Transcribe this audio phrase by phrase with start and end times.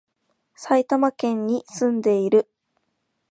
[0.55, 2.49] 埼玉県に、住んでいる